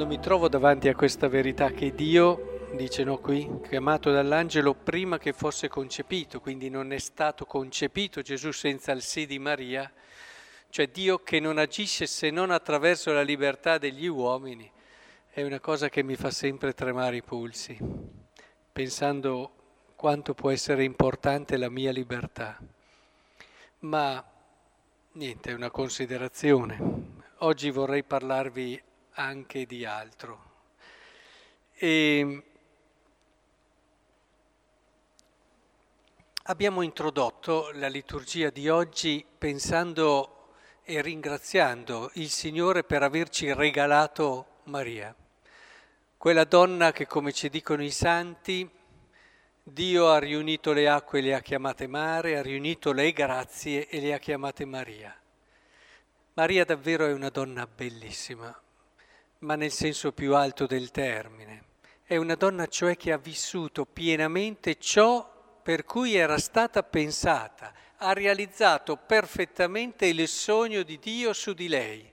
Quando 0.00 0.16
mi 0.16 0.24
trovo 0.24 0.48
davanti 0.48 0.88
a 0.88 0.94
questa 0.94 1.28
verità 1.28 1.72
che 1.72 1.94
Dio, 1.94 2.70
dice 2.74 3.04
no 3.04 3.18
qui, 3.18 3.46
chiamato 3.68 4.10
dall'angelo 4.10 4.72
prima 4.72 5.18
che 5.18 5.34
fosse 5.34 5.68
concepito, 5.68 6.40
quindi 6.40 6.70
non 6.70 6.90
è 6.90 6.98
stato 6.98 7.44
concepito 7.44 8.22
Gesù 8.22 8.50
senza 8.50 8.92
il 8.92 9.02
sì 9.02 9.26
di 9.26 9.38
Maria, 9.38 9.92
cioè 10.70 10.88
Dio 10.88 11.18
che 11.18 11.38
non 11.38 11.58
agisce 11.58 12.06
se 12.06 12.30
non 12.30 12.50
attraverso 12.50 13.12
la 13.12 13.20
libertà 13.20 13.76
degli 13.76 14.06
uomini, 14.06 14.72
è 15.28 15.42
una 15.42 15.60
cosa 15.60 15.90
che 15.90 16.02
mi 16.02 16.16
fa 16.16 16.30
sempre 16.30 16.72
tremare 16.72 17.16
i 17.16 17.22
polsi, 17.22 17.76
pensando 18.72 19.52
quanto 19.96 20.32
può 20.32 20.48
essere 20.48 20.82
importante 20.82 21.58
la 21.58 21.68
mia 21.68 21.92
libertà. 21.92 22.58
Ma 23.80 24.24
niente, 25.12 25.50
è 25.50 25.52
una 25.52 25.70
considerazione. 25.70 26.78
Oggi 27.40 27.70
vorrei 27.70 28.02
parlarvi 28.02 28.88
anche 29.20 29.66
di 29.66 29.84
altro. 29.84 30.48
E 31.74 32.42
abbiamo 36.44 36.82
introdotto 36.82 37.70
la 37.74 37.88
liturgia 37.88 38.50
di 38.50 38.68
oggi 38.68 39.24
pensando 39.38 40.54
e 40.82 41.02
ringraziando 41.02 42.10
il 42.14 42.30
Signore 42.30 42.82
per 42.82 43.02
averci 43.02 43.52
regalato 43.52 44.46
Maria, 44.64 45.14
quella 46.16 46.44
donna 46.44 46.92
che, 46.92 47.06
come 47.06 47.32
ci 47.32 47.48
dicono 47.48 47.82
i 47.82 47.90
santi, 47.90 48.68
Dio 49.62 50.08
ha 50.08 50.18
riunito 50.18 50.72
le 50.72 50.88
acque 50.88 51.20
e 51.20 51.22
le 51.22 51.34
ha 51.34 51.40
chiamate 51.40 51.86
mare, 51.86 52.36
ha 52.36 52.42
riunito 52.42 52.92
le 52.92 53.12
grazie 53.12 53.86
e 53.88 54.00
le 54.00 54.14
ha 54.14 54.18
chiamate 54.18 54.64
Maria. 54.64 55.14
Maria 56.34 56.64
davvero 56.64 57.06
è 57.06 57.12
una 57.12 57.28
donna 57.28 57.66
bellissima, 57.66 58.58
ma 59.40 59.54
nel 59.54 59.70
senso 59.70 60.12
più 60.12 60.34
alto 60.34 60.66
del 60.66 60.90
termine. 60.90 61.64
È 62.04 62.16
una 62.16 62.34
donna 62.34 62.66
cioè 62.66 62.96
che 62.96 63.12
ha 63.12 63.18
vissuto 63.18 63.86
pienamente 63.86 64.78
ciò 64.78 65.28
per 65.62 65.84
cui 65.84 66.14
era 66.14 66.38
stata 66.38 66.82
pensata, 66.82 67.72
ha 67.98 68.12
realizzato 68.12 68.96
perfettamente 68.96 70.06
il 70.06 70.26
sogno 70.26 70.82
di 70.82 70.98
Dio 70.98 71.32
su 71.32 71.52
di 71.52 71.68
lei. 71.68 72.10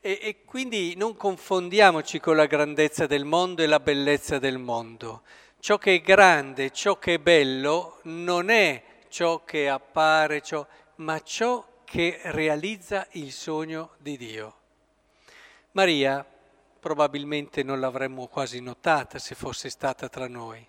E, 0.00 0.18
e, 0.20 0.44
quindi 0.44 0.94
non 0.96 1.16
confondiamoci 1.16 2.20
con 2.20 2.36
la 2.36 2.46
grandezza 2.46 3.06
del 3.06 3.24
mondo 3.24 3.62
e 3.62 3.66
la 3.66 3.80
bellezza 3.80 4.38
del 4.38 4.58
mondo. 4.58 5.22
Ciò 5.60 5.78
che 5.78 5.94
è 5.94 6.00
grande, 6.02 6.70
ciò 6.70 6.98
che 6.98 7.14
è 7.14 7.18
bello, 7.18 8.00
non 8.02 8.50
è 8.50 8.82
ciò 9.08 9.44
che 9.44 9.68
appare, 9.68 10.42
ciò, 10.42 10.66
ma 10.96 11.18
ciò 11.20 11.82
che 11.84 12.20
realizza 12.24 13.06
il 13.12 13.32
sogno 13.32 13.92
di 13.98 14.18
Dio. 14.18 14.56
Maria 15.70 16.26
probabilmente 16.84 17.62
non 17.62 17.80
l'avremmo 17.80 18.26
quasi 18.26 18.60
notata 18.60 19.18
se 19.18 19.34
fosse 19.34 19.70
stata 19.70 20.10
tra 20.10 20.28
noi. 20.28 20.62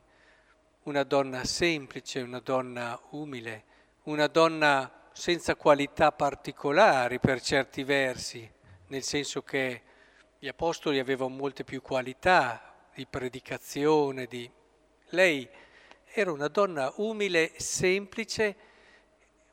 Una 0.83 1.03
donna 1.03 1.43
semplice, 1.43 2.21
una 2.21 2.39
donna 2.39 2.97
umile, 3.09 3.65
una 4.03 4.27
donna 4.27 5.09
senza 5.11 5.57
qualità 5.57 6.13
particolari 6.13 7.19
per 7.19 7.41
certi 7.41 7.83
versi, 7.83 8.49
nel 8.87 9.03
senso 9.03 9.41
che 9.41 9.81
gli 10.39 10.47
apostoli 10.47 10.99
avevano 10.99 11.35
molte 11.35 11.65
più 11.65 11.81
qualità 11.81 12.73
di 12.93 13.05
predicazione, 13.05 14.25
di... 14.25 14.49
lei 15.09 15.45
era 16.05 16.31
una 16.31 16.47
donna 16.47 16.93
umile, 16.95 17.51
semplice, 17.57 18.55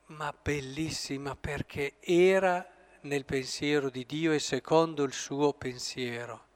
ma 0.06 0.33
bellissima 0.41 1.34
perché 1.34 1.95
era 1.99 2.65
nel 3.01 3.25
pensiero 3.25 3.91
di 3.91 4.06
Dio 4.06 4.31
e 4.31 4.39
secondo 4.39 5.03
il 5.03 5.12
suo 5.12 5.55
pensiero 5.55 6.51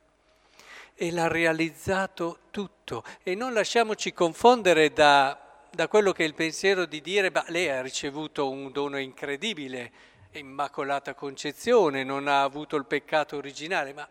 e 0.97 1.13
l'ha 1.13 1.29
realizzato 1.29 2.39
tutto. 2.51 3.05
E 3.23 3.35
non 3.35 3.53
lasciamoci 3.53 4.13
confondere 4.13 4.93
da, 4.93 5.39
da 5.71 5.89
quello 5.89 6.13
che 6.13 6.25
è 6.25 6.27
il 6.27 6.35
pensiero 6.35 6.87
di 6.87 7.01
dire, 7.01 7.31
ma 7.31 7.45
lei 7.49 7.69
ha 7.69 7.83
ricevuto 7.83 8.51
un 8.51 8.73
dono 8.73 8.99
incredibile, 8.99 9.93
immacolata 10.33 11.15
concezione, 11.15 12.03
non 12.03 12.27
ha 12.29 12.43
avuto 12.43 12.77
il 12.77 12.87
peccato 12.87 13.37
originale, 13.37 13.93
ma 13.93 14.09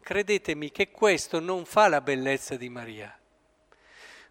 credetemi 0.00 0.70
che 0.70 0.90
questo 0.90 1.40
non 1.40 1.64
fa 1.64 1.88
la 1.88 2.00
bellezza 2.00 2.56
di 2.56 2.68
Maria. 2.68 3.12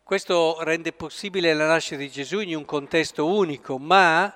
Questo 0.03 0.63
rende 0.63 0.93
possibile 0.93 1.53
la 1.53 1.67
nascita 1.67 1.97
di 1.97 2.09
Gesù 2.09 2.39
in 2.39 2.55
un 2.55 2.65
contesto 2.65 3.27
unico, 3.27 3.77
ma 3.77 4.33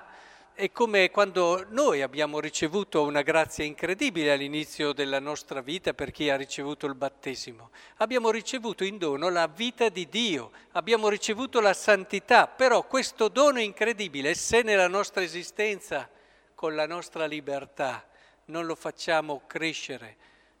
è 0.62 0.70
come 0.70 1.10
quando 1.10 1.66
noi 1.70 2.02
abbiamo 2.02 2.38
ricevuto 2.38 3.02
una 3.02 3.22
grazia 3.22 3.64
incredibile 3.64 4.30
all'inizio 4.30 4.92
della 4.92 5.18
nostra 5.18 5.60
vita 5.60 5.92
per 5.92 6.12
chi 6.12 6.30
ha 6.30 6.36
ricevuto 6.36 6.86
il 6.86 6.94
battesimo. 6.94 7.70
Abbiamo 7.96 8.30
ricevuto 8.30 8.84
in 8.84 8.96
dono 8.96 9.28
la 9.28 9.48
vita 9.48 9.88
di 9.88 10.08
Dio, 10.08 10.52
abbiamo 10.74 11.08
ricevuto 11.08 11.58
la 11.58 11.74
santità, 11.74 12.46
però 12.46 12.86
questo 12.86 13.26
dono 13.26 13.58
incredibile, 13.58 14.34
se 14.34 14.62
nella 14.62 14.86
nostra 14.86 15.24
esistenza, 15.24 16.08
con 16.54 16.76
la 16.76 16.86
nostra 16.86 17.26
libertà, 17.26 18.06
non 18.44 18.64
lo 18.64 18.76
facciamo 18.76 19.42
crescere, 19.48 20.16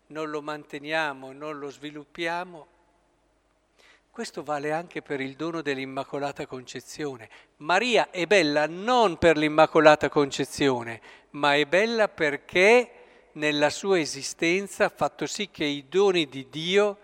non 0.08 0.30
lo 0.30 0.42
manteniamo, 0.42 1.30
non 1.30 1.60
lo 1.60 1.70
sviluppiamo, 1.70 2.66
questo 4.12 4.42
vale 4.42 4.72
anche 4.72 5.00
per 5.00 5.22
il 5.22 5.36
dono 5.36 5.62
dell'Immacolata 5.62 6.44
Concezione. 6.44 7.30
Maria 7.56 8.10
è 8.10 8.26
bella 8.26 8.66
non 8.66 9.16
per 9.16 9.38
l'Immacolata 9.38 10.10
Concezione, 10.10 11.00
ma 11.30 11.54
è 11.54 11.64
bella 11.64 12.08
perché 12.08 12.90
nella 13.32 13.70
sua 13.70 13.98
esistenza 13.98 14.84
ha 14.84 14.92
fatto 14.94 15.24
sì 15.24 15.48
che 15.50 15.64
i 15.64 15.86
doni 15.88 16.28
di 16.28 16.46
Dio 16.50 16.98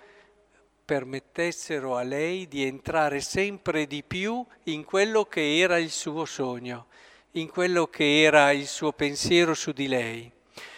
permettessero 0.84 1.96
a 1.96 2.02
lei 2.02 2.46
di 2.46 2.66
entrare 2.66 3.22
sempre 3.22 3.86
di 3.86 4.02
più 4.02 4.44
in 4.64 4.84
quello 4.84 5.24
che 5.24 5.60
era 5.60 5.78
il 5.78 5.90
suo 5.90 6.26
sogno, 6.26 6.88
in 7.32 7.48
quello 7.48 7.86
che 7.86 8.20
era 8.20 8.50
il 8.50 8.66
suo 8.66 8.92
pensiero 8.92 9.54
su 9.54 9.72
di 9.72 9.88
lei. 9.88 10.30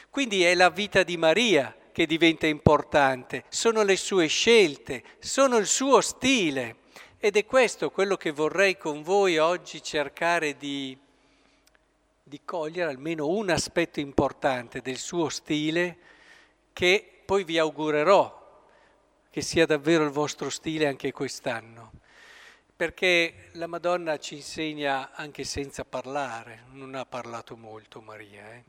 Quindi 0.09 0.45
è 0.45 0.55
la 0.55 0.71
vita 0.71 1.03
di 1.03 1.17
Maria 1.17 1.75
che 1.93 2.07
diventa 2.07 2.47
importante, 2.47 3.45
sono 3.49 3.83
le 3.83 3.97
sue 3.97 4.27
scelte, 4.27 5.03
sono 5.19 5.57
il 5.57 5.67
suo 5.67 6.01
stile. 6.01 6.77
Ed 7.19 7.37
è 7.37 7.45
questo 7.45 7.91
quello 7.91 8.17
che 8.17 8.31
vorrei 8.31 8.79
con 8.79 9.03
voi 9.03 9.39
oggi 9.39 9.83
cercare 9.83 10.57
di, 10.57 10.97
di 12.23 12.41
cogliere, 12.45 12.91
almeno 12.91 13.29
un 13.29 13.51
aspetto 13.51 14.01
importante 14.01 14.81
del 14.81 14.97
suo 14.97 15.29
stile, 15.29 15.99
che 16.73 17.23
poi 17.27 17.45
vi 17.45 17.59
augurerò 17.59 18.39
che 19.31 19.43
sia 19.43 19.67
davvero 19.67 20.05
il 20.05 20.11
vostro 20.11 20.51
stile 20.51 20.87
anche 20.87 21.13
quest'anno. 21.13 21.93
Perché 22.75 23.51
la 23.53 23.67
Madonna 23.67 24.19
ci 24.19 24.37
insegna 24.37 25.13
anche 25.13 25.45
senza 25.45 25.85
parlare, 25.85 26.65
non 26.71 26.95
ha 26.95 27.05
parlato 27.05 27.57
molto 27.57 28.01
Maria. 28.01 28.53
Eh? 28.55 28.65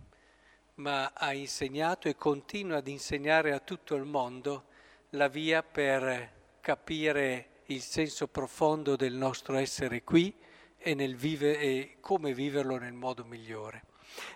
Ma 0.82 1.12
ha 1.14 1.32
insegnato 1.32 2.08
e 2.08 2.16
continua 2.16 2.78
ad 2.78 2.88
insegnare 2.88 3.54
a 3.54 3.60
tutto 3.60 3.94
il 3.94 4.04
mondo 4.04 4.66
la 5.12 5.28
via 5.28 5.62
per 5.62 6.32
capire 6.60 7.50
il 7.66 7.82
senso 7.82 8.28
profondo 8.28 8.96
del 8.96 9.14
nostro 9.14 9.58
essere 9.58 10.04
qui 10.04 10.34
e, 10.78 10.96
vive, 11.14 11.60
e 11.60 11.98
come 12.02 12.34
viverlo 12.34 12.78
nel 12.78 12.94
modo 12.94 13.24
migliore. 13.24 13.84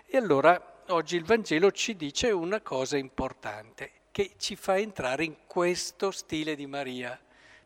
E 0.06 0.16
allora 0.16 0.82
oggi 0.88 1.16
il 1.16 1.24
Vangelo 1.24 1.72
ci 1.72 1.96
dice 1.96 2.30
una 2.30 2.60
cosa 2.60 2.96
importante 2.96 3.90
che 4.12 4.34
ci 4.38 4.54
fa 4.54 4.78
entrare 4.78 5.24
in 5.24 5.34
questo 5.46 6.12
stile 6.12 6.54
di 6.54 6.66
Maria. 6.66 7.20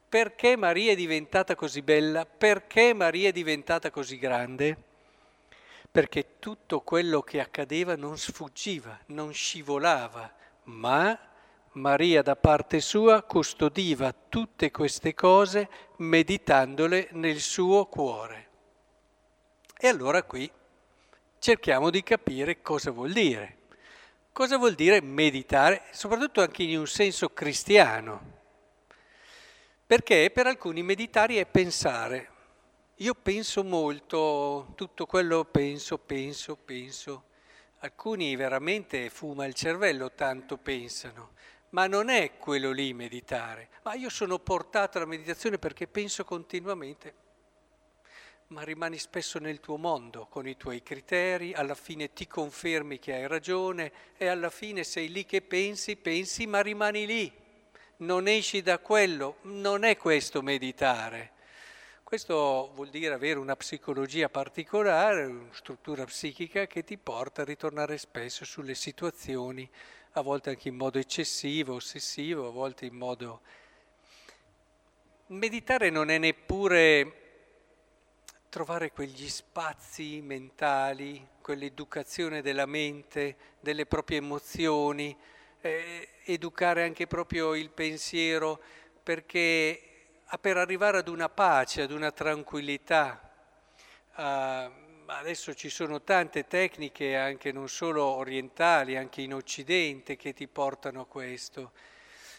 Perché 0.09 0.57
Maria 0.57 0.93
è 0.93 0.97
diventata 0.97 1.55
così 1.55 1.83
bella? 1.83 2.25
Perché 2.25 2.95
Maria 2.95 3.29
è 3.29 3.33
diventata 3.33 3.91
così 3.91 4.19
grande? 4.19 4.89
Perché 5.91 6.39
tutto 6.39 6.81
quello 6.81 7.21
che 7.23 7.41
accadeva 7.41 7.97
non 7.97 8.17
sfuggiva, 8.17 8.99
non 9.07 9.33
scivolava, 9.33 10.33
ma 10.65 11.19
Maria 11.73 12.23
da 12.23 12.37
parte 12.37 12.81
sua 12.81 13.23
custodiva 13.23 14.15
tutte 14.29 14.71
queste 14.71 15.15
cose 15.15 15.69
meditandole 15.97 17.09
nel 17.13 17.41
suo 17.41 17.87
cuore. 17.87 18.49
E 19.77 19.89
allora 19.89 20.23
qui 20.23 20.51
cerchiamo 21.39 21.91
di 21.91 22.03
capire 22.03 22.61
cosa 22.61 22.91
vuol 22.91 23.13
dire. 23.13 23.57
Cosa 24.33 24.59
vuol 24.59 24.75
dire 24.75 25.01
meditare, 25.01 25.83
soprattutto 25.91 26.41
anche 26.41 26.63
in 26.63 26.79
un 26.79 26.87
senso 26.87 27.31
cristiano? 27.31 28.39
Perché 29.87 30.31
per 30.33 30.47
alcuni 30.47 30.83
meditare 30.83 31.41
è 31.41 31.47
pensare, 31.47 32.31
io 33.01 33.15
penso 33.15 33.65
molto, 33.65 34.73
tutto 34.75 35.07
quello 35.07 35.47
penso, 35.47 35.97
penso, 35.97 36.55
penso. 36.55 37.25
Alcuni 37.79 38.37
veramente 38.37 39.09
fuma 39.09 39.47
il 39.47 39.55
cervello, 39.55 40.13
tanto 40.13 40.59
pensano, 40.59 41.31
ma 41.71 41.87
non 41.87 42.11
è 42.11 42.37
quello 42.37 42.73
lì 42.73 42.93
meditare. 42.93 43.71
Ma 43.85 43.95
io 43.95 44.11
sono 44.11 44.39
portato 44.39 44.99
alla 44.99 45.07
meditazione 45.07 45.57
perché 45.57 45.87
penso 45.87 46.27
continuamente. 46.27 47.15
Ma 48.49 48.65
rimani 48.65 48.99
spesso 48.99 49.39
nel 49.39 49.61
tuo 49.61 49.79
mondo, 49.79 50.27
con 50.27 50.47
i 50.47 50.59
tuoi 50.59 50.83
criteri, 50.83 51.55
alla 51.55 51.75
fine 51.75 52.13
ti 52.13 52.27
confermi 52.27 52.99
che 52.99 53.15
hai 53.15 53.27
ragione 53.27 53.93
e 54.19 54.27
alla 54.27 54.51
fine 54.51 54.85
sei 54.85 55.11
lì 55.11 55.25
che 55.25 55.41
pensi, 55.41 55.97
pensi, 55.97 56.47
ma 56.47 56.61
rimani 56.61 57.07
lì. 57.07 57.33
non 57.99 58.29
esci 58.29 58.61
da 58.61 58.79
quello, 58.79 59.37
non 59.43 59.85
è 59.85 59.97
questo 59.97 60.43
meditare. 60.43 61.39
Questo 62.11 62.73
vuol 62.75 62.89
dire 62.89 63.15
avere 63.15 63.39
una 63.39 63.55
psicologia 63.55 64.29
particolare, 64.29 65.27
una 65.27 65.53
struttura 65.53 66.05
psichica 66.07 66.67
che 66.67 66.83
ti 66.83 66.99
porta 66.99 67.43
a 67.43 67.45
ritornare 67.45 67.99
spesso 67.99 68.45
sulle 68.45 68.75
situazioni, 68.75 69.71
a 70.15 70.21
volte 70.21 70.51
anche 70.51 70.67
in 70.67 70.75
modo 70.75 70.99
eccessivo, 70.99 71.75
ossessivo, 71.75 72.49
a 72.49 72.51
volte 72.51 72.85
in 72.87 72.97
modo... 72.97 73.43
Meditare 75.27 75.89
non 75.91 76.11
è 76.11 76.19
neppure 76.19 77.13
trovare 78.49 78.91
quegli 78.91 79.29
spazi 79.29 80.21
mentali, 80.21 81.25
quell'educazione 81.41 82.43
della 82.43 82.67
mente, 82.67 83.37
delle 83.61 83.87
proprie 83.87 84.19
emozioni, 84.19 85.17
eh, 85.61 86.09
educare 86.25 86.83
anche 86.83 87.07
proprio 87.07 87.55
il 87.55 87.71
pensiero, 87.71 88.61
perché 89.01 89.90
per 90.39 90.57
arrivare 90.57 90.99
ad 90.99 91.09
una 91.09 91.29
pace, 91.29 91.83
ad 91.83 91.91
una 91.91 92.13
tranquillità. 92.13 93.21
Uh, 94.17 94.71
adesso 95.07 95.55
ci 95.55 95.69
sono 95.69 96.03
tante 96.03 96.47
tecniche, 96.47 97.17
anche 97.17 97.53
non 97.53 97.69
solo 97.69 98.05
orientali, 98.05 98.97
anche 98.97 99.23
in 99.23 99.35
Occidente, 99.35 100.17
che 100.17 100.33
ti 100.33 100.47
portano 100.47 101.01
a 101.03 101.07
questo. 101.07 101.73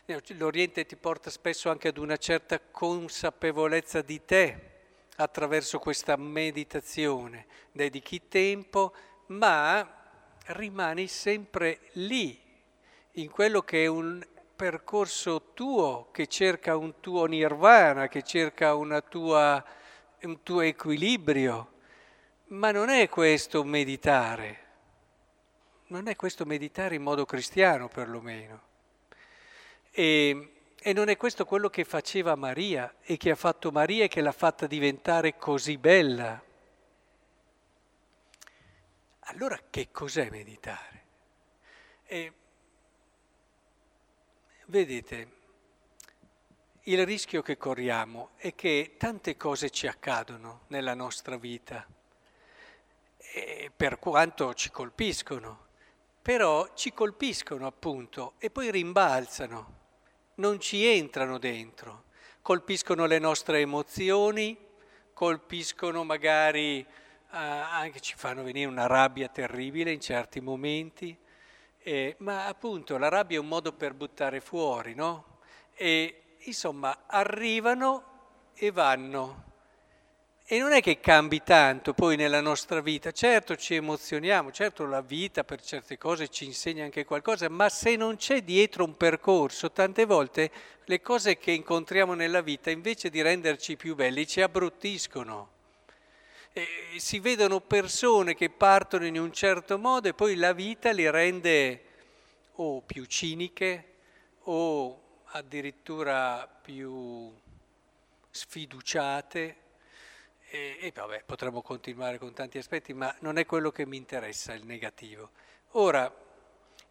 L'Oriente 0.06 0.86
ti 0.86 0.96
porta 0.96 1.30
spesso 1.30 1.70
anche 1.70 1.88
ad 1.88 1.98
una 1.98 2.18
certa 2.18 2.60
consapevolezza 2.60 4.02
di 4.02 4.26
te 4.26 4.70
attraverso 5.18 5.80
questa 5.80 6.16
meditazione. 6.16 7.46
Dedichi 7.72 8.28
tempo, 8.28 8.94
ma 9.28 10.00
rimani 10.48 11.08
sempre 11.08 11.80
lì, 11.94 12.40
in 13.14 13.30
quello 13.30 13.62
che 13.62 13.84
è 13.84 13.88
un 13.88 14.26
percorso 14.62 15.54
tuo, 15.56 16.10
che 16.12 16.28
cerca 16.28 16.78
un 16.78 17.00
tuo 17.00 17.26
nirvana, 17.26 18.08
che 18.08 18.22
cerca 18.22 18.76
tua, 19.10 19.66
un 20.22 20.44
tuo 20.44 20.62
equilibrio. 20.62 21.72
Ma 22.50 22.70
non 22.70 22.90
è 22.90 23.10
questo 23.10 23.64
meditare, 23.64 24.66
non 25.88 26.08
è 26.08 26.16
questo 26.16 26.46
meditare 26.46 26.94
in 26.94 27.02
modo 27.02 27.26
cristiano 27.26 27.88
perlomeno. 27.88 28.62
E, 29.90 30.54
e 30.80 30.94
non 30.94 31.10
è 31.10 31.18
questo 31.18 31.44
quello 31.44 31.72
che 31.72 31.84
faceva 31.84 32.36
Maria 32.36 32.98
e 33.02 33.18
che 33.18 33.32
ha 33.32 33.36
fatto 33.36 33.72
Maria 33.72 34.04
e 34.04 34.10
che 34.10 34.22
l'ha 34.22 34.32
fatta 34.32 34.68
diventare 34.68 35.38
così 35.38 35.80
bella. 35.80 36.40
Allora 39.22 39.60
che 39.72 39.88
cos'è 39.92 40.30
meditare? 40.30 41.06
E, 42.06 42.34
vedete, 44.72 45.32
il 46.84 47.06
rischio 47.06 47.42
che 47.42 47.58
corriamo 47.58 48.30
è 48.38 48.56
che 48.56 48.96
tante 48.98 49.36
cose 49.36 49.70
ci 49.70 49.86
accadono 49.86 50.62
nella 50.68 50.94
nostra 50.94 51.36
vita, 51.36 51.86
per 53.76 54.00
quanto 54.00 54.54
ci 54.54 54.72
colpiscono, 54.72 55.68
però 56.22 56.74
ci 56.74 56.94
colpiscono 56.94 57.68
appunto 57.68 58.34
e 58.38 58.50
poi 58.50 58.72
rimbalzano 58.72 59.80
non 60.36 60.60
ci 60.62 60.86
entrano 60.86 61.38
dentro, 61.38 62.06
colpiscono 62.42 63.06
le 63.06 63.20
nostre 63.20 63.60
emozioni, 63.60 64.58
colpiscono 65.14 66.06
magari, 66.06 66.80
eh, 66.80 66.86
anche 67.30 68.00
ci 68.00 68.16
fanno 68.16 68.42
venire 68.42 68.70
una 68.70 68.88
rabbia 68.88 69.28
terribile 69.28 69.92
in 69.92 70.00
certi 70.00 70.40
momenti, 70.40 71.16
eh, 71.84 72.16
ma 72.20 72.46
appunto 72.46 72.98
la 72.98 73.10
rabbia 73.10 73.38
è 73.38 73.40
un 73.40 73.48
modo 73.48 73.74
per 73.74 73.94
buttare 73.94 74.40
fuori, 74.40 74.94
no? 74.94 75.40
E 75.74 76.38
insomma 76.40 77.04
arrivano 77.08 78.04
e 78.54 78.72
vanno. 78.72 79.50
E 80.46 80.60
non 80.60 80.74
è 80.74 80.82
che 80.82 81.00
cambi 81.00 81.42
tanto 81.44 81.94
poi 81.94 82.18
nella 82.18 82.42
nostra 82.42 82.82
vita, 82.82 83.12
certo 83.12 83.56
ci 83.56 83.76
emozioniamo, 83.76 84.52
certo 84.52 84.86
la 84.86 85.02
vita 85.02 85.46
per 85.46 85.62
certe 85.62 85.98
cose 85.98 86.28
ci 86.28 86.44
insegna 86.44 86.84
anche 86.84 87.06
qualcosa, 87.06 87.48
ma 87.48 87.70
se 87.70 87.96
non 87.96 88.18
c'è 88.18 88.42
dietro 88.44 88.84
un 88.84 88.98
percorso, 88.98 89.72
tante 89.72 90.04
volte 90.04 90.52
le 90.84 91.02
cose 91.02 91.38
che 91.38 91.52
incontriamo 91.52 92.16
nella 92.16 92.42
vita 92.42 92.70
invece 92.70 93.10
di 93.10 93.22
renderci 93.22 93.78
più 93.78 93.96
belli 93.96 94.28
ci 94.28 94.42
abbruttiscono. 94.42 95.60
E 96.54 96.68
si 96.98 97.20
vedono 97.20 97.62
persone 97.62 98.36
che 98.36 98.50
partono 98.50 99.06
in 99.06 99.18
un 99.18 99.32
certo 99.32 99.78
modo 99.78 100.10
e 100.10 100.14
poi 100.14 100.36
la 100.36 100.54
vita 100.54 100.92
li 100.92 101.10
rende 101.10 101.84
o 102.56 102.82
più 102.82 103.06
ciniche 103.06 103.86
o 104.44 105.20
addirittura 105.26 106.48
più 106.48 107.32
sfiduciate 108.30 109.56
e, 110.50 110.78
e 110.82 110.92
vabbè, 110.94 111.24
potremmo 111.26 111.62
continuare 111.62 112.18
con 112.18 112.34
tanti 112.34 112.58
aspetti, 112.58 112.94
ma 112.94 113.16
non 113.20 113.38
è 113.38 113.46
quello 113.46 113.72
che 113.72 113.86
mi 113.86 113.96
interessa, 113.96 114.54
il 114.54 114.66
negativo. 114.66 115.30
Ora, 115.72 116.14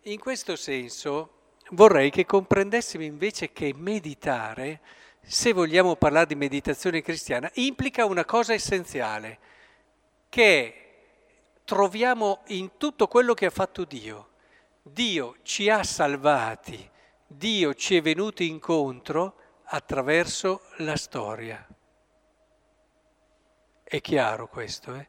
in 0.05 0.19
questo 0.19 0.57
senso 0.57 1.35
vorrei 1.73 2.11
che 2.11 2.25
comprendessimo 2.25 3.05
invece 3.05 3.53
che 3.53 3.75
meditare, 3.77 4.81
se 5.31 5.53
vogliamo 5.53 5.95
parlare 5.95 6.27
di 6.27 6.35
meditazione 6.35 7.03
cristiana, 7.03 7.49
implica 7.55 8.05
una 8.05 8.25
cosa 8.25 8.53
essenziale, 8.53 9.39
che 10.29 10.75
troviamo 11.65 12.41
in 12.49 12.77
tutto 12.77 13.07
quello 13.07 13.33
che 13.33 13.47
ha 13.47 13.51
fatto 13.51 13.85
Dio. 13.85 14.31
Dio 14.83 15.37
ci 15.43 15.71
ha 15.71 15.85
salvati, 15.85 16.91
Dio 17.29 17.75
ci 17.75 17.95
è 17.95 18.03
venuto 18.03 18.43
incontro 18.43 19.37
attraverso 19.67 20.63
la 20.79 20.97
storia. 20.97 21.65
È 23.85 24.01
chiaro 24.01 24.49
questo, 24.49 24.97
eh? 24.97 25.09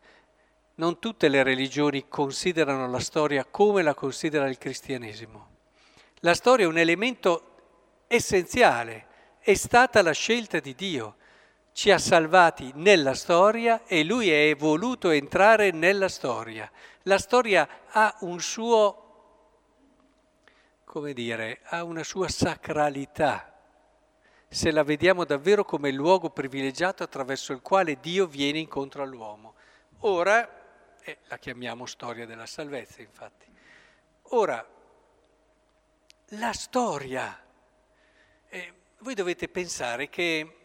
Non 0.76 1.00
tutte 1.00 1.30
le 1.30 1.42
religioni 1.42 2.08
considerano 2.08 2.88
la 2.88 3.00
storia 3.00 3.44
come 3.44 3.82
la 3.82 3.96
considera 3.96 4.48
il 4.48 4.60
cristianesimo. 4.60 5.50
La 6.20 6.36
storia 6.36 6.66
è 6.66 6.70
un 6.70 6.78
elemento 6.78 8.04
essenziale, 8.06 9.10
è 9.42 9.54
stata 9.56 10.02
la 10.02 10.12
scelta 10.14 10.60
di 10.60 10.76
Dio. 10.76 11.16
Ci 11.74 11.90
ha 11.90 11.98
salvati 11.98 12.72
nella 12.76 13.14
storia 13.14 13.84
e 13.86 14.04
lui 14.04 14.30
è 14.30 14.56
voluto 14.56 15.10
entrare 15.10 15.72
nella 15.72 16.10
storia. 16.10 16.70
La 17.04 17.18
storia 17.18 17.68
ha 17.90 18.16
un 18.22 18.40
suo, 18.40 18.98
come 20.84 21.14
dire, 21.14 21.60
ha 21.64 21.84
una 21.84 22.04
sua 22.04 22.28
sacralità 22.28 23.52
se 24.54 24.70
la 24.72 24.84
vediamo 24.84 25.24
davvero 25.24 25.64
come 25.64 25.88
il 25.88 25.96
luogo 25.96 26.30
privilegiato 26.30 27.04
attraverso 27.04 27.54
il 27.54 27.62
quale 27.62 28.02
Dio 28.02 28.28
viene 28.28 28.60
incontro 28.60 29.02
all'uomo. 29.02 29.56
Ora, 30.00 30.98
eh, 31.02 31.20
la 31.30 31.38
chiamiamo 31.38 31.86
storia 31.86 32.26
della 32.26 32.46
salvezza 32.46 33.02
infatti, 33.02 33.46
ora, 34.24 34.68
la 36.26 36.52
storia, 36.52 37.42
eh, 38.50 38.74
voi 39.02 39.14
dovete 39.16 39.48
pensare 39.48 40.10
che 40.10 40.58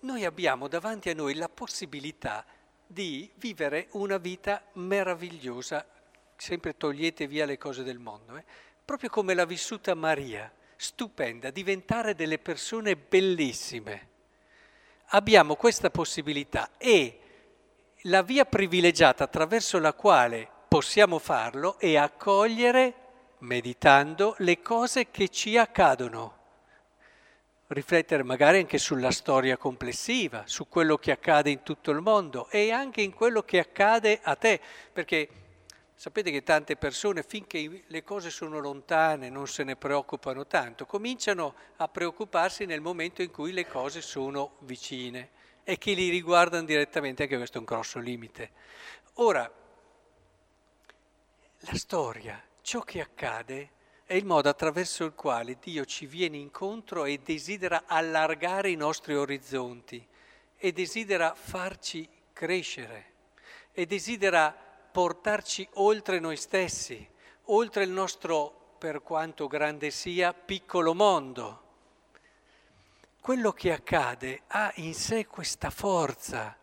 noi 0.00 0.24
abbiamo 0.24 0.68
davanti 0.68 1.10
a 1.10 1.14
noi 1.14 1.34
la 1.34 1.48
possibilità 1.48 2.44
di 2.86 3.30
vivere 3.34 3.88
una 3.92 4.16
vita 4.16 4.62
meravigliosa, 4.74 5.84
sempre 6.36 6.76
togliete 6.76 7.26
via 7.26 7.46
le 7.46 7.58
cose 7.58 7.82
del 7.82 7.98
mondo, 7.98 8.36
eh, 8.36 8.44
proprio 8.84 9.10
come 9.10 9.34
l'ha 9.34 9.44
vissuta 9.44 9.94
Maria 9.94 10.50
stupenda, 10.76 11.50
diventare 11.50 12.14
delle 12.14 12.38
persone 12.38 12.94
bellissime. 12.94 14.06
Abbiamo 15.06 15.56
questa 15.56 15.90
possibilità 15.90 16.70
e 16.78 17.20
la 18.02 18.22
via 18.22 18.44
privilegiata 18.44 19.24
attraverso 19.24 19.80
la 19.80 19.94
quale 19.94 20.48
possiamo 20.68 21.18
farlo 21.18 21.76
è 21.80 21.96
accogliere, 21.96 22.94
meditando, 23.38 24.36
le 24.38 24.62
cose 24.62 25.10
che 25.10 25.28
ci 25.28 25.56
accadono. 25.56 26.37
Riflettere 27.68 28.22
magari 28.22 28.58
anche 28.58 28.78
sulla 28.78 29.10
storia 29.10 29.56
complessiva, 29.56 30.42
su 30.46 30.68
quello 30.68 30.96
che 30.96 31.12
accade 31.12 31.50
in 31.50 31.62
tutto 31.62 31.90
il 31.90 32.00
mondo 32.00 32.48
e 32.50 32.72
anche 32.72 33.02
in 33.02 33.12
quello 33.12 33.42
che 33.42 33.58
accade 33.58 34.20
a 34.22 34.34
te, 34.36 34.60
perché 34.92 35.28
Sapete 35.98 36.30
che 36.30 36.44
tante 36.44 36.76
persone, 36.76 37.24
finché 37.24 37.82
le 37.84 38.04
cose 38.04 38.30
sono 38.30 38.60
lontane, 38.60 39.30
non 39.30 39.48
se 39.48 39.64
ne 39.64 39.74
preoccupano 39.74 40.46
tanto, 40.46 40.86
cominciano 40.86 41.56
a 41.78 41.88
preoccuparsi 41.88 42.66
nel 42.66 42.80
momento 42.80 43.20
in 43.20 43.32
cui 43.32 43.50
le 43.50 43.66
cose 43.66 44.00
sono 44.00 44.58
vicine 44.60 45.30
e 45.64 45.76
che 45.76 45.94
li 45.94 46.08
riguardano 46.08 46.64
direttamente, 46.64 47.24
anche 47.24 47.36
questo 47.36 47.56
è 47.56 47.58
un 47.58 47.66
grosso 47.66 47.98
limite. 47.98 48.50
Ora, 49.14 49.52
la 51.58 51.74
storia, 51.74 52.40
ciò 52.62 52.82
che 52.82 53.00
accade, 53.00 53.70
è 54.08 54.14
il 54.14 54.24
modo 54.24 54.48
attraverso 54.48 55.04
il 55.04 55.12
quale 55.12 55.58
Dio 55.60 55.84
ci 55.84 56.06
viene 56.06 56.38
incontro 56.38 57.04
e 57.04 57.20
desidera 57.22 57.82
allargare 57.84 58.70
i 58.70 58.74
nostri 58.74 59.14
orizzonti 59.14 60.02
e 60.56 60.72
desidera 60.72 61.34
farci 61.34 62.08
crescere 62.32 63.12
e 63.70 63.84
desidera 63.84 64.56
portarci 64.90 65.68
oltre 65.74 66.20
noi 66.20 66.38
stessi, 66.38 67.06
oltre 67.50 67.84
il 67.84 67.90
nostro, 67.90 68.76
per 68.78 69.02
quanto 69.02 69.46
grande 69.46 69.90
sia, 69.90 70.32
piccolo 70.32 70.94
mondo. 70.94 71.62
quello 73.20 73.52
che 73.52 73.72
accade 73.72 74.44
ha 74.46 74.72
in 74.76 74.94
sé 74.94 75.26
questa 75.26 75.68
forza, 75.68 76.56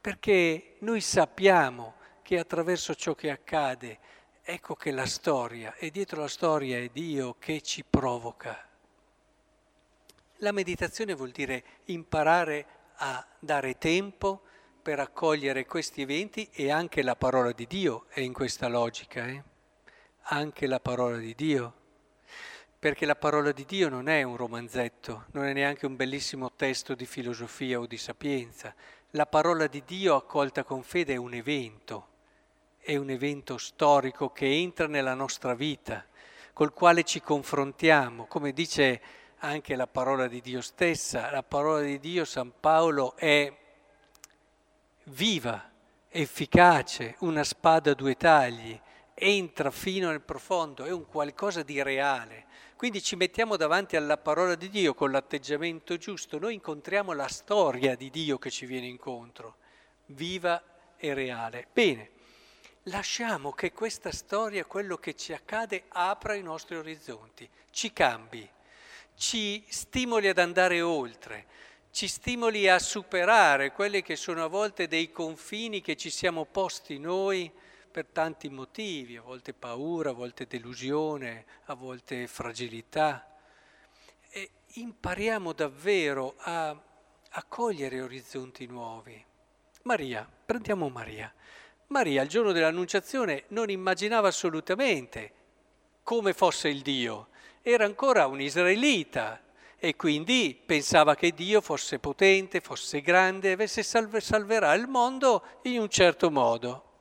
perché 0.00 0.76
noi 0.78 1.00
sappiamo 1.00 1.94
che 2.22 2.38
attraverso 2.38 2.94
ciò 2.94 3.16
che 3.16 3.32
accade, 3.32 3.98
ecco 4.46 4.74
che 4.74 4.90
la 4.90 5.06
storia, 5.06 5.74
e 5.74 5.90
dietro 5.90 6.20
la 6.20 6.28
storia 6.28 6.76
è 6.76 6.90
Dio 6.92 7.36
che 7.38 7.62
ci 7.62 7.82
provoca. 7.82 8.68
La 10.38 10.52
meditazione 10.52 11.14
vuol 11.14 11.30
dire 11.30 11.64
imparare 11.86 12.66
a 12.96 13.26
dare 13.38 13.78
tempo 13.78 14.42
per 14.82 15.00
accogliere 15.00 15.64
questi 15.64 16.02
eventi 16.02 16.46
e 16.52 16.70
anche 16.70 17.02
la 17.02 17.16
parola 17.16 17.52
di 17.52 17.66
Dio 17.66 18.04
è 18.10 18.20
in 18.20 18.34
questa 18.34 18.68
logica, 18.68 19.26
eh? 19.26 19.42
anche 20.24 20.66
la 20.66 20.78
parola 20.78 21.16
di 21.16 21.34
Dio 21.34 21.82
perché 22.84 23.06
la 23.06 23.16
parola 23.16 23.50
di 23.50 23.64
Dio 23.64 23.88
non 23.88 24.10
è 24.10 24.22
un 24.24 24.36
romanzetto, 24.36 25.24
non 25.30 25.46
è 25.46 25.54
neanche 25.54 25.86
un 25.86 25.96
bellissimo 25.96 26.52
testo 26.52 26.94
di 26.94 27.06
filosofia 27.06 27.80
o 27.80 27.86
di 27.86 27.96
sapienza. 27.96 28.74
La 29.12 29.24
parola 29.24 29.66
di 29.68 29.82
Dio 29.86 30.14
accolta 30.14 30.64
con 30.64 30.82
fede 30.82 31.14
è 31.14 31.16
un 31.16 31.32
evento, 31.32 32.08
è 32.84 32.96
un 32.96 33.08
evento 33.08 33.56
storico 33.56 34.30
che 34.30 34.46
entra 34.46 34.86
nella 34.86 35.14
nostra 35.14 35.54
vita, 35.54 36.04
col 36.52 36.74
quale 36.74 37.02
ci 37.02 37.22
confrontiamo, 37.22 38.26
come 38.26 38.52
dice 38.52 39.00
anche 39.38 39.74
la 39.74 39.86
parola 39.86 40.26
di 40.26 40.42
Dio 40.42 40.60
stessa. 40.60 41.30
La 41.30 41.42
parola 41.42 41.80
di 41.80 41.98
Dio, 41.98 42.26
San 42.26 42.52
Paolo, 42.60 43.16
è 43.16 43.50
viva, 45.04 45.70
efficace, 46.08 47.16
una 47.20 47.42
spada 47.42 47.92
a 47.92 47.94
due 47.94 48.16
tagli, 48.16 48.78
entra 49.14 49.70
fino 49.70 50.10
nel 50.10 50.20
profondo, 50.20 50.84
è 50.84 50.92
un 50.92 51.06
qualcosa 51.06 51.62
di 51.62 51.82
reale. 51.82 52.44
Quindi 52.76 53.02
ci 53.02 53.16
mettiamo 53.16 53.56
davanti 53.56 53.96
alla 53.96 54.18
parola 54.18 54.56
di 54.56 54.68
Dio 54.68 54.92
con 54.92 55.10
l'atteggiamento 55.10 55.96
giusto, 55.96 56.38
noi 56.38 56.54
incontriamo 56.54 57.12
la 57.12 57.28
storia 57.28 57.96
di 57.96 58.10
Dio 58.10 58.36
che 58.36 58.50
ci 58.50 58.66
viene 58.66 58.86
incontro, 58.86 59.56
viva 60.06 60.62
e 60.96 61.14
reale. 61.14 61.66
Bene, 61.72 62.10
lasciamo 62.84 63.52
che 63.52 63.72
questa 63.72 64.10
storia, 64.10 64.64
quello 64.64 64.96
che 64.96 65.14
ci 65.14 65.32
accade, 65.32 65.84
apra 65.88 66.34
i 66.34 66.42
nostri 66.42 66.76
orizzonti, 66.76 67.48
ci 67.70 67.92
cambi, 67.92 68.48
ci 69.14 69.64
stimoli 69.68 70.28
ad 70.28 70.38
andare 70.38 70.80
oltre, 70.80 71.46
ci 71.90 72.08
stimoli 72.08 72.68
a 72.68 72.78
superare 72.78 73.72
quelli 73.72 74.02
che 74.02 74.16
sono 74.16 74.44
a 74.44 74.48
volte 74.48 74.88
dei 74.88 75.12
confini 75.12 75.80
che 75.80 75.96
ci 75.96 76.10
siamo 76.10 76.44
posti 76.44 76.98
noi 76.98 77.50
per 77.90 78.06
tanti 78.06 78.48
motivi, 78.48 79.16
a 79.16 79.22
volte 79.22 79.52
paura, 79.52 80.10
a 80.10 80.14
volte 80.14 80.48
delusione, 80.48 81.44
a 81.66 81.74
volte 81.74 82.26
fragilità. 82.26 83.24
E 84.30 84.50
impariamo 84.72 85.52
davvero 85.52 86.34
a, 86.38 86.70
a 86.70 87.44
cogliere 87.44 88.00
orizzonti 88.00 88.66
nuovi. 88.66 89.24
Maria, 89.82 90.28
prendiamo 90.44 90.88
Maria. 90.88 91.32
Maria 91.94 92.22
il 92.22 92.28
giorno 92.28 92.50
dell'Annunciazione 92.50 93.44
non 93.50 93.70
immaginava 93.70 94.26
assolutamente 94.26 95.30
come 96.02 96.32
fosse 96.32 96.68
il 96.68 96.82
Dio, 96.82 97.28
era 97.62 97.84
ancora 97.84 98.26
un 98.26 98.40
israelita 98.40 99.40
e 99.78 99.94
quindi 99.94 100.60
pensava 100.66 101.14
che 101.14 101.30
Dio 101.30 101.60
fosse 101.60 102.00
potente, 102.00 102.60
fosse 102.60 103.00
grande, 103.00 103.52
avesse 103.52 103.84
salve, 103.84 104.20
salverà 104.20 104.74
il 104.74 104.88
mondo 104.88 105.44
in 105.62 105.78
un 105.78 105.88
certo 105.88 106.32
modo. 106.32 106.93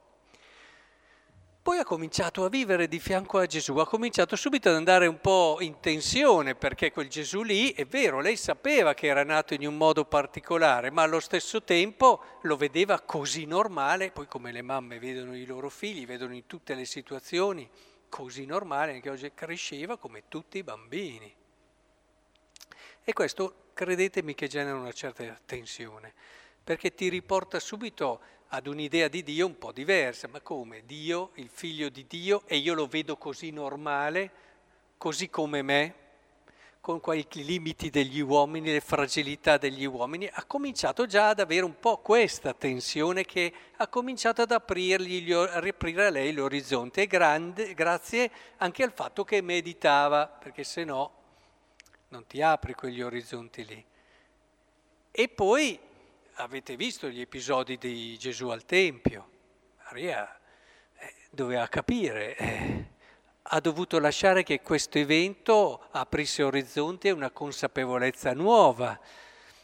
Poi 1.64 1.78
ha 1.78 1.86
cominciato 1.86 2.44
a 2.44 2.50
vivere 2.50 2.90
di 2.90 3.00
fianco 3.00 3.38
a 3.38 3.46
Gesù, 3.46 3.78
ha 3.78 3.88
cominciato 3.88 4.36
subito 4.36 4.68
ad 4.68 4.76
andare 4.76 5.08
un 5.08 5.22
po' 5.22 5.60
in 5.62 5.80
tensione 5.80 6.56
perché 6.56 6.92
quel 6.92 7.08
Gesù 7.08 7.42
lì, 7.42 7.72
è 7.72 7.86
vero, 7.86 8.20
lei 8.20 8.36
sapeva 8.36 8.94
che 8.94 9.08
era 9.08 9.24
nato 9.24 9.54
in 9.54 9.66
un 9.66 9.78
modo 9.78 10.04
particolare, 10.04 10.92
ma 10.92 11.04
allo 11.04 11.22
stesso 11.22 11.64
tempo 11.64 12.22
lo 12.42 12.58
vedeva 12.58 13.00
così 13.00 13.46
normale, 13.46 14.12
poi 14.12 14.28
come 14.28 14.52
le 14.52 14.62
mamme 14.62 15.00
vedono 15.00 15.38
i 15.38 15.46
loro 15.46 15.70
figli, 15.70 16.06
vedono 16.06 16.34
in 16.34 16.48
tutte 16.48 16.76
le 16.76 16.84
situazioni, 16.84 17.70
così 18.10 18.46
normale, 18.46 19.00
che 19.00 19.10
oggi 19.10 19.32
cresceva 19.34 19.98
come 19.98 20.24
tutti 20.28 20.58
i 20.58 20.64
bambini. 20.64 21.34
E 23.06 23.14
questo, 23.14 23.70
credetemi, 23.72 24.36
che 24.36 24.50
genera 24.50 24.76
una 24.76 24.92
certa 24.92 25.24
tensione, 25.46 26.14
perché 26.64 26.94
ti 26.94 27.10
riporta 27.10 27.60
subito 27.60 28.20
ad 28.48 28.68
un'idea 28.68 29.08
di 29.08 29.24
Dio 29.24 29.48
un 29.48 29.58
po' 29.58 29.72
diversa, 29.72 30.28
ma 30.28 30.40
come? 30.40 30.84
Dio, 30.86 31.32
il 31.36 31.50
figlio 31.50 31.90
di 31.90 32.06
Dio, 32.08 32.44
e 32.46 32.58
io 32.58 32.74
lo 32.74 32.88
vedo 32.88 33.18
così 33.18 33.50
normale, 33.50 34.32
così 34.98 35.30
come 35.30 35.62
me, 35.62 35.96
con 36.80 37.00
quei 37.00 37.26
limiti 37.32 37.90
degli 37.90 38.20
uomini, 38.20 38.72
le 38.72 38.82
fragilità 38.82 39.58
degli 39.58 39.86
uomini, 39.86 40.30
ha 40.32 40.44
cominciato 40.44 41.06
già 41.06 41.30
ad 41.30 41.40
avere 41.40 41.64
un 41.64 41.80
po' 41.80 41.98
questa 42.00 42.54
tensione 42.54 43.24
che 43.24 43.54
ha 43.78 43.88
cominciato 43.88 44.42
ad 44.42 44.52
aprirgli, 44.52 45.32
a 45.32 45.60
riaprire 45.60 46.08
a 46.08 46.10
lei 46.10 46.34
l'orizzonte, 46.34 47.08
grande, 47.08 47.74
grazie 47.74 48.30
anche 48.58 48.84
al 48.84 48.92
fatto 48.94 49.24
che 49.24 49.42
meditava, 49.42 50.28
perché 50.28 50.64
se 50.64 50.84
no 50.84 51.12
non 52.10 52.28
ti 52.28 52.42
apri 52.42 52.74
quegli 52.76 53.02
orizzonti 53.02 53.66
lì. 53.66 53.86
E 55.10 55.28
poi 55.30 55.80
avete 56.36 56.76
visto 56.76 57.10
gli 57.10 57.22
episodi 57.22 57.78
di 57.78 58.18
Gesù 58.18 58.50
al 58.50 58.66
Tempio. 58.66 59.30
Maria 59.86 60.40
eh, 60.98 61.14
doveva 61.30 61.68
capire, 61.68 62.36
eh, 62.36 62.88
ha 63.44 63.60
dovuto 63.60 64.00
lasciare 64.00 64.44
che 64.44 64.62
questo 64.62 64.98
evento 64.98 65.88
aprisse 65.92 66.42
orizzonti 66.42 67.08
e 67.08 67.12
una 67.12 67.30
consapevolezza 67.30 68.34
nuova, 68.34 69.00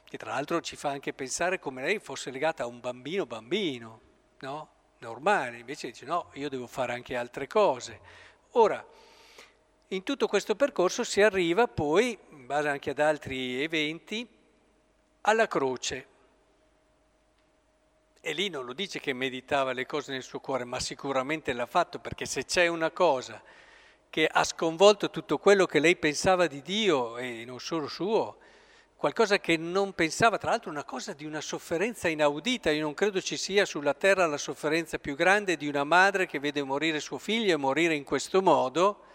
che 0.04 0.18
tra 0.18 0.34
l'altro 0.34 0.62
ci 0.62 0.76
fa 0.76 0.90
anche 0.90 1.14
pensare 1.14 1.60
come 1.60 1.82
lei 1.82 2.00
fosse 2.00 2.30
legata 2.30 2.64
a 2.64 2.68
un 2.68 2.80
bambino 2.80 3.26
bambino, 3.26 4.02
no? 4.42 4.70
Normale, 5.00 5.58
invece 5.58 5.88
dice 5.88 6.06
no, 6.06 6.30
io 6.34 6.50
devo 6.50 6.68
fare 6.68 6.94
anche 6.94 7.16
altre 7.16 7.48
cose. 7.48 8.00
Ora, 8.52 8.86
in 9.88 10.04
tutto 10.04 10.28
questo 10.28 10.56
percorso 10.56 11.04
si 11.04 11.22
arriva 11.22 11.68
poi, 11.68 12.18
in 12.32 12.46
base 12.46 12.68
anche 12.68 12.90
ad 12.90 13.00
altri 13.00 13.64
eventi, 13.64 14.28
alla 15.22 15.48
croce. 15.48 16.18
E 18.22 18.34
lì 18.34 18.50
non 18.50 18.66
lo 18.66 18.74
dice 18.74 19.00
che 19.00 19.14
meditava 19.14 19.72
le 19.72 19.86
cose 19.86 20.12
nel 20.12 20.24
suo 20.24 20.42
cuore, 20.42 20.66
ma 20.66 20.80
sicuramente 20.82 21.54
l'ha 21.54 21.66
fatto 21.66 22.00
perché 22.00 22.26
se 22.26 22.44
c'è 22.44 22.68
una 22.68 22.92
cosa 22.92 23.42
che 24.10 24.28
ha 24.28 24.44
sconvolto 24.44 25.10
tutto 25.10 25.38
quello 25.38 25.66
che 25.66 25.80
lei 25.80 25.96
pensava 25.96 26.48
di 26.48 26.62
Dio 26.62 27.16
e 27.18 27.46
non 27.46 27.62
solo 27.62 27.88
suo, 27.88 28.38
qualcosa 28.98 29.40
che 29.40 29.56
non 29.56 29.94
pensava, 29.94 30.38
tra 30.38 30.50
l'altro 30.50 30.70
una 30.70 30.84
cosa 30.84 31.14
di 31.14 31.24
una 31.24 31.40
sofferenza 31.40 32.10
inaudita, 32.10 32.72
io 32.72 32.82
non 32.82 32.94
credo 32.94 33.22
ci 33.22 33.38
sia 33.38 33.64
sulla 33.64 33.94
terra 33.94 34.28
la 34.28 34.38
sofferenza 34.38 35.00
più 35.00 35.16
grande 35.16 35.56
di 35.56 35.70
una 35.70 35.86
madre 35.86 36.26
che 36.26 36.40
vede 36.40 36.62
morire 36.62 37.00
suo 37.00 37.20
figlio 37.20 37.54
e 37.54 37.58
morire 37.58 37.96
in 37.96 38.04
questo 38.04 38.42
modo. 38.42 39.06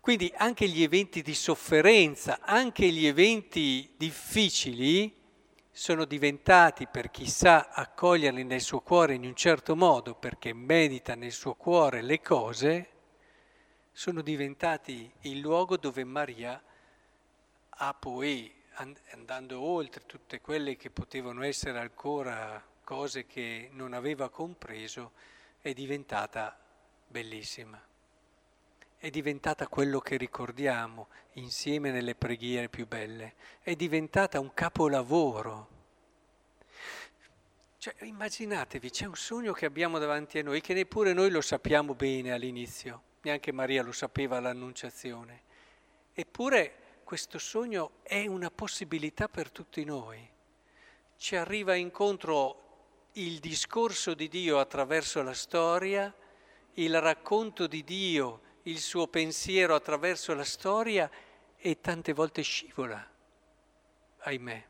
Quindi 0.00 0.32
anche 0.34 0.66
gli 0.66 0.82
eventi 0.82 1.20
di 1.20 1.34
sofferenza, 1.34 2.38
anche 2.40 2.86
gli 2.86 3.04
eventi 3.04 3.92
difficili, 3.98 5.19
sono 5.80 6.04
diventati, 6.04 6.86
per 6.86 7.10
chi 7.10 7.26
sa 7.26 7.70
accoglierli 7.70 8.44
nel 8.44 8.60
suo 8.60 8.80
cuore 8.80 9.14
in 9.14 9.24
un 9.24 9.34
certo 9.34 9.74
modo, 9.74 10.14
perché 10.14 10.52
medita 10.52 11.14
nel 11.14 11.32
suo 11.32 11.54
cuore 11.54 12.02
le 12.02 12.20
cose, 12.20 12.90
sono 13.90 14.20
diventati 14.20 15.10
il 15.20 15.38
luogo 15.38 15.78
dove 15.78 16.04
Maria 16.04 16.62
ha 17.70 17.94
poi, 17.94 18.52
andando 19.12 19.58
oltre 19.58 20.04
tutte 20.04 20.42
quelle 20.42 20.76
che 20.76 20.90
potevano 20.90 21.42
essere 21.44 21.78
ancora 21.78 22.62
cose 22.84 23.24
che 23.24 23.70
non 23.72 23.94
aveva 23.94 24.28
compreso, 24.28 25.12
è 25.62 25.72
diventata 25.72 26.58
bellissima. 27.06 27.89
È 29.02 29.08
diventata 29.08 29.66
quello 29.66 29.98
che 30.00 30.18
ricordiamo 30.18 31.08
insieme 31.32 31.90
nelle 31.90 32.14
preghiere 32.14 32.68
più 32.68 32.86
belle. 32.86 33.32
È 33.62 33.74
diventata 33.74 34.38
un 34.38 34.52
capolavoro. 34.52 35.68
Cioè, 37.78 37.94
immaginatevi, 38.00 38.90
c'è 38.90 39.06
un 39.06 39.16
sogno 39.16 39.54
che 39.54 39.64
abbiamo 39.64 39.98
davanti 39.98 40.38
a 40.38 40.42
noi 40.42 40.60
che 40.60 40.74
neppure 40.74 41.14
noi 41.14 41.30
lo 41.30 41.40
sappiamo 41.40 41.94
bene 41.94 42.32
all'inizio, 42.32 43.02
neanche 43.22 43.52
Maria 43.52 43.82
lo 43.82 43.92
sapeva 43.92 44.36
all'annunciazione. 44.36 45.44
Eppure 46.12 46.98
questo 47.02 47.38
sogno 47.38 47.92
è 48.02 48.26
una 48.26 48.50
possibilità 48.50 49.30
per 49.30 49.50
tutti 49.50 49.82
noi. 49.82 50.28
Ci 51.16 51.36
arriva 51.36 51.74
incontro 51.74 53.08
il 53.12 53.38
discorso 53.38 54.12
di 54.12 54.28
Dio 54.28 54.58
attraverso 54.58 55.22
la 55.22 55.32
storia, 55.32 56.14
il 56.74 57.00
racconto 57.00 57.66
di 57.66 57.82
Dio 57.82 58.48
il 58.64 58.78
suo 58.78 59.08
pensiero 59.08 59.74
attraverso 59.74 60.34
la 60.34 60.44
storia 60.44 61.10
e 61.56 61.80
tante 61.80 62.12
volte 62.12 62.42
scivola, 62.42 63.08
ahimè. 64.18 64.64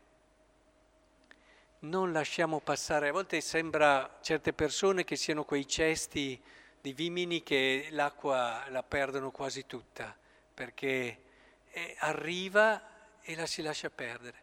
Non 1.81 2.13
lasciamo 2.13 2.61
passare, 2.61 3.09
a 3.09 3.13
volte 3.13 3.41
sembra 3.41 4.19
certe 4.21 4.53
persone 4.53 5.05
che 5.05 5.17
siano 5.17 5.45
quei 5.45 5.67
cesti 5.67 6.41
di 6.81 6.93
vimini 6.93 7.43
che 7.43 7.89
l'acqua 7.91 8.65
la 8.69 8.83
perdono 8.83 9.31
quasi 9.31 9.67
tutta, 9.67 10.15
perché 10.53 11.23
arriva 11.99 12.83
e 13.23 13.35
la 13.35 13.47
si 13.47 13.63
lascia 13.63 13.91
perdere. 13.91 14.43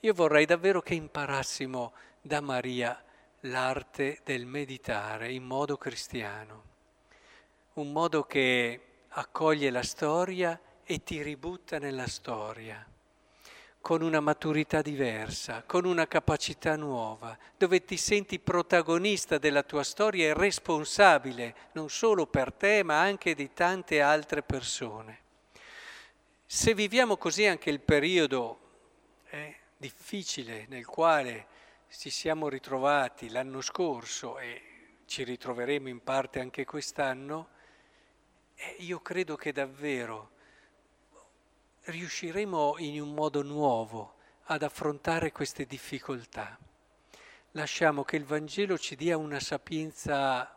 Io 0.00 0.14
vorrei 0.14 0.44
davvero 0.44 0.80
che 0.80 0.94
imparassimo 0.94 1.92
da 2.20 2.40
Maria 2.40 3.02
l'arte 3.40 4.20
del 4.22 4.46
meditare 4.46 5.32
in 5.32 5.44
modo 5.44 5.76
cristiano, 5.76 6.67
un 7.78 7.92
modo 7.92 8.24
che 8.24 8.80
accoglie 9.10 9.70
la 9.70 9.82
storia 9.82 10.60
e 10.84 11.02
ti 11.02 11.22
ributta 11.22 11.78
nella 11.78 12.06
storia, 12.06 12.84
con 13.80 14.02
una 14.02 14.20
maturità 14.20 14.82
diversa, 14.82 15.62
con 15.64 15.84
una 15.84 16.06
capacità 16.08 16.76
nuova, 16.76 17.38
dove 17.56 17.84
ti 17.84 17.96
senti 17.96 18.38
protagonista 18.40 19.38
della 19.38 19.62
tua 19.62 19.84
storia 19.84 20.28
e 20.28 20.34
responsabile 20.34 21.54
non 21.72 21.88
solo 21.88 22.26
per 22.26 22.52
te 22.52 22.82
ma 22.82 23.00
anche 23.00 23.34
di 23.34 23.52
tante 23.52 24.00
altre 24.00 24.42
persone. 24.42 25.20
Se 26.44 26.74
viviamo 26.74 27.16
così 27.16 27.46
anche 27.46 27.70
il 27.70 27.80
periodo 27.80 28.58
eh, 29.30 29.56
difficile 29.76 30.66
nel 30.68 30.86
quale 30.86 31.46
ci 31.90 32.10
siamo 32.10 32.48
ritrovati 32.48 33.28
l'anno 33.28 33.60
scorso 33.60 34.38
e 34.38 34.62
ci 35.06 35.22
ritroveremo 35.24 35.88
in 35.88 36.02
parte 36.02 36.40
anche 36.40 36.64
quest'anno, 36.64 37.56
eh, 38.58 38.76
io 38.80 39.00
credo 39.00 39.36
che 39.36 39.52
davvero 39.52 40.30
riusciremo 41.82 42.74
in 42.78 43.00
un 43.00 43.14
modo 43.14 43.42
nuovo 43.42 44.16
ad 44.44 44.62
affrontare 44.62 45.30
queste 45.30 45.64
difficoltà. 45.64 46.58
Lasciamo 47.52 48.02
che 48.02 48.16
il 48.16 48.24
Vangelo 48.24 48.76
ci 48.76 48.96
dia 48.96 49.16
una 49.16 49.38
sapienza 49.38 50.54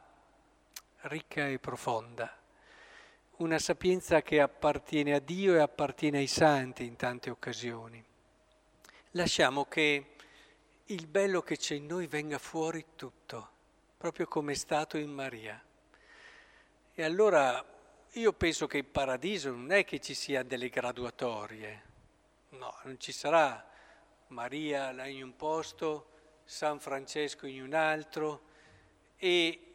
ricca 1.01 1.47
e 1.47 1.59
profonda, 1.59 2.35
una 3.37 3.59
sapienza 3.59 4.21
che 4.21 4.41
appartiene 4.41 5.13
a 5.13 5.19
Dio 5.19 5.53
e 5.55 5.59
appartiene 5.59 6.17
ai 6.17 6.27
santi 6.27 6.85
in 6.85 6.95
tante 6.95 7.29
occasioni. 7.29 8.03
Lasciamo 9.11 9.65
che 9.65 10.15
il 10.85 11.07
bello 11.07 11.41
che 11.43 11.57
c'è 11.57 11.75
in 11.75 11.85
noi 11.85 12.07
venga 12.07 12.39
fuori 12.39 12.83
tutto, 12.95 13.49
proprio 13.97 14.27
come 14.27 14.53
è 14.53 14.55
stato 14.55 14.97
in 14.97 15.11
Maria. 15.11 15.63
E 16.93 17.03
allora 17.03 17.70
io 18.15 18.33
penso 18.33 18.67
che 18.67 18.77
il 18.77 18.85
paradiso 18.85 19.51
non 19.51 19.71
è 19.71 19.85
che 19.85 19.99
ci 19.99 20.13
sia 20.13 20.43
delle 20.43 20.67
graduatorie, 20.67 21.83
no, 22.49 22.75
non 22.83 22.99
ci 22.99 23.13
sarà 23.13 23.65
Maria 24.27 24.91
là 24.91 25.07
in 25.07 25.23
un 25.23 25.35
posto, 25.35 26.07
San 26.43 26.79
Francesco 26.79 27.47
in 27.47 27.63
un 27.63 27.73
altro 27.73 28.41
e 29.15 29.73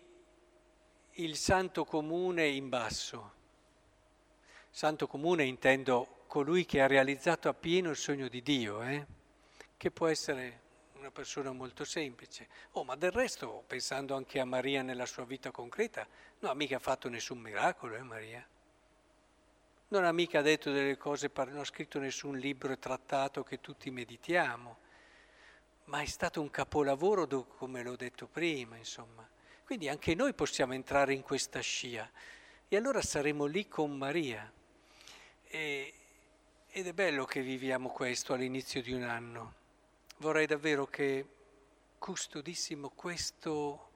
il 1.13 1.37
santo 1.37 1.85
comune 1.85 2.47
in 2.47 2.69
basso. 2.69 3.33
Santo 4.69 5.07
comune 5.07 5.45
intendo 5.45 6.25
colui 6.27 6.67
che 6.67 6.83
ha 6.83 6.87
realizzato 6.87 7.49
appieno 7.49 7.89
il 7.89 7.97
sogno 7.97 8.29
di 8.29 8.43
Dio, 8.43 8.83
eh? 8.83 9.07
che 9.79 9.91
può 9.91 10.09
essere 10.09 10.65
una 11.07 11.15
persona 11.15 11.53
molto 11.53 11.85
semplice. 11.85 12.49
Oh, 12.73 12.83
ma 12.83 12.97
del 12.97 13.13
resto, 13.13 13.63
pensando 13.67 14.17
anche 14.17 14.41
a 14.41 14.45
Maria 14.45 14.83
nella 14.83 15.07
sua 15.07 15.25
vita 15.25 15.53
concreta, 15.53 16.07
non 16.41 16.51
ha 16.51 16.55
mica 16.55 16.81
fatto 16.81 17.09
nessun 17.09 17.39
miracolo, 17.39 17.95
eh 17.95 18.03
Maria? 18.03 18.45
Non 19.89 20.05
ha 20.05 20.11
mica 20.11 20.43
detto 20.43 20.73
delle 20.73 20.97
cose, 20.97 21.31
non 21.33 21.59
ha 21.59 21.65
scritto 21.65 22.01
nessun 22.01 22.37
libro 22.37 22.73
e 22.73 22.79
trattato 22.81 23.45
che 23.45 23.61
tutti 23.61 23.89
meditiamo, 23.91 24.79
ma 25.85 26.01
è 26.01 26.07
stato 26.07 26.41
un 26.41 26.51
capolavoro, 26.51 27.27
come 27.47 27.85
l'ho 27.85 27.95
detto 27.95 28.27
prima, 28.27 28.77
insomma. 28.77 29.27
Quindi 29.65 29.89
anche 29.89 30.13
noi 30.17 30.35
possiamo 30.35 30.75
entrare 30.75 31.15
in 31.15 31.23
questa 31.23 31.61
scia 31.61 32.11
e 32.67 32.77
allora 32.77 33.01
saremo 33.01 33.45
lì 33.45 33.69
con 33.69 33.97
Maria. 33.97 34.53
E, 35.45 35.95
ed 36.69 36.87
è 36.89 36.93
bello 36.93 37.25
che 37.25 37.43
viviamo 37.43 37.91
questo 37.91 38.33
all'inizio 38.33 38.83
di 38.83 38.93
un 38.93 39.05
anno 39.05 39.65
vorrei 40.19 40.47
davvero 40.47 40.87
che 40.87 41.27
custodissimo 41.99 42.91
questo, 42.91 43.91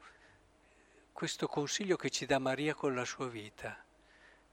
questo 1.12 1.46
consiglio 1.46 1.96
che 1.96 2.10
ci 2.10 2.26
dà 2.26 2.38
Maria 2.38 2.74
con 2.74 2.94
la 2.94 3.04
sua 3.04 3.28
vita. 3.28 3.84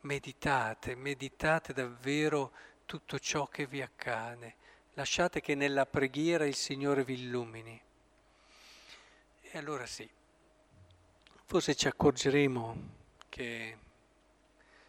Meditate, 0.02 0.96
meditate 0.96 1.74
davvero 1.74 2.52
tutto 2.86 3.20
ciò 3.20 3.48
che 3.48 3.66
vi 3.66 3.82
accade. 3.82 4.56
Lasciate 4.94 5.42
che 5.42 5.56
nella 5.56 5.86
preghiera 5.86 6.46
il 6.46 6.56
Signore 6.56 7.04
vi 7.04 7.14
illumini. 7.14 7.82
E 9.42 9.58
allora 9.58 9.86
sì, 9.86 10.10
forse 11.46 11.76
ci 11.76 11.88
accorgeremo 11.88 12.96
che 13.30 13.78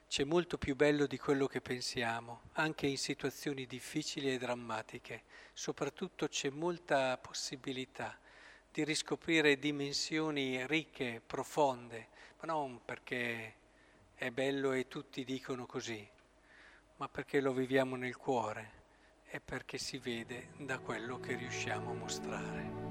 c'è 0.08 0.24
molto 0.24 0.56
più 0.56 0.74
bello 0.74 1.06
di 1.06 1.18
quello 1.18 1.46
che 1.46 1.60
pensiamo, 1.60 2.40
anche 2.52 2.86
in 2.86 2.96
situazioni 2.96 3.66
difficili 3.66 4.32
e 4.32 4.38
drammatiche. 4.38 5.24
Soprattutto 5.52 6.28
c'è 6.28 6.48
molta 6.48 7.18
possibilità 7.18 8.18
di 8.72 8.84
riscoprire 8.84 9.58
dimensioni 9.58 10.66
ricche, 10.66 11.20
profonde, 11.24 12.08
ma 12.40 12.52
non 12.52 12.80
perché 12.82 13.54
è 14.14 14.30
bello 14.30 14.72
e 14.72 14.88
tutti 14.88 15.24
dicono 15.24 15.66
così, 15.66 16.08
ma 16.96 17.08
perché 17.08 17.40
lo 17.40 17.52
viviamo 17.52 17.94
nel 17.94 18.16
cuore 18.16 18.76
e 19.28 19.40
perché 19.40 19.76
si 19.76 19.98
vede 19.98 20.52
da 20.56 20.78
quello 20.78 21.20
che 21.20 21.36
riusciamo 21.36 21.90
a 21.90 21.94
mostrare. 21.94 22.87